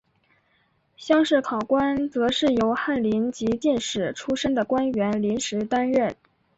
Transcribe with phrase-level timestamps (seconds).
[0.97, 6.15] 乡试考官则是由翰林及进士出身的官员临时担任。